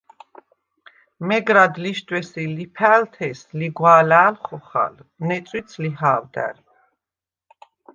[1.31, 4.95] მეგრად ლიშდვეს ი ლიფა̈ლთეს ლიგვა̄ლა̄̈ლ ხოხალ,
[5.27, 6.55] ნეწვიდს − ლიჰა̄ვდა̈რ.